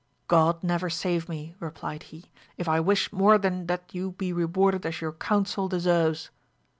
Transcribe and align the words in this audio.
God 0.27 0.63
never 0.63 0.89
save 0.89 1.29
me, 1.29 1.53
replied 1.59 2.01
he, 2.09 2.31
if 2.57 2.67
I 2.67 2.79
wish 2.79 3.13
more 3.13 3.37
than 3.37 3.67
that 3.67 3.93
you 3.93 4.13
be 4.13 4.33
rewarded 4.33 4.83
as 4.83 4.99
your 4.99 5.11
counsel 5.13 5.67
deserves. 5.67 6.31